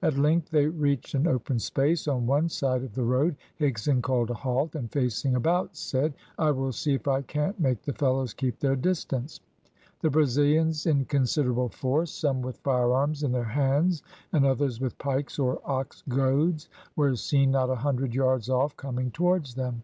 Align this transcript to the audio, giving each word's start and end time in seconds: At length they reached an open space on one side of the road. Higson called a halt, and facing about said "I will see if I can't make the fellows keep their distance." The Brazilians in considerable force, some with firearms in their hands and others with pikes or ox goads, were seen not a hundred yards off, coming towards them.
At 0.00 0.16
length 0.16 0.48
they 0.52 0.64
reached 0.68 1.12
an 1.14 1.26
open 1.26 1.58
space 1.58 2.08
on 2.08 2.26
one 2.26 2.48
side 2.48 2.82
of 2.82 2.94
the 2.94 3.02
road. 3.04 3.36
Higson 3.60 4.00
called 4.00 4.30
a 4.30 4.34
halt, 4.34 4.74
and 4.74 4.90
facing 4.90 5.34
about 5.36 5.76
said 5.76 6.14
"I 6.38 6.50
will 6.52 6.72
see 6.72 6.94
if 6.94 7.06
I 7.06 7.20
can't 7.20 7.60
make 7.60 7.82
the 7.82 7.92
fellows 7.92 8.32
keep 8.32 8.58
their 8.58 8.74
distance." 8.74 9.38
The 10.00 10.08
Brazilians 10.08 10.86
in 10.86 11.04
considerable 11.04 11.68
force, 11.68 12.10
some 12.10 12.40
with 12.40 12.56
firearms 12.60 13.22
in 13.22 13.32
their 13.32 13.44
hands 13.44 14.02
and 14.32 14.46
others 14.46 14.80
with 14.80 14.96
pikes 14.96 15.38
or 15.38 15.60
ox 15.62 16.02
goads, 16.08 16.70
were 16.96 17.14
seen 17.16 17.50
not 17.50 17.68
a 17.68 17.74
hundred 17.74 18.14
yards 18.14 18.48
off, 18.48 18.78
coming 18.78 19.10
towards 19.10 19.56
them. 19.56 19.82